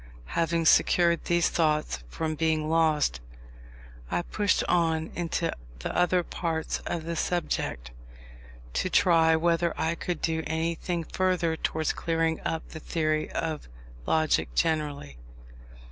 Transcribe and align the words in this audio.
Having 0.33 0.65
secured 0.65 1.25
these 1.25 1.49
thoughts 1.49 1.99
from 2.09 2.33
being 2.33 2.67
lost, 2.67 3.21
I 4.09 4.23
pushed 4.23 4.63
on 4.63 5.11
into 5.13 5.53
the 5.77 5.95
other 5.95 6.23
parts 6.23 6.79
of 6.87 7.03
the 7.03 7.15
subject, 7.15 7.91
to 8.73 8.89
try 8.89 9.35
whether 9.35 9.79
I 9.79 9.93
could 9.93 10.19
do 10.19 10.41
anything 10.47 11.03
further 11.03 11.55
towards 11.55 11.93
clearing 11.93 12.41
up 12.43 12.67
the 12.69 12.79
theory 12.79 13.29
of 13.31 13.69
logic 14.07 14.55
generally. 14.55 15.17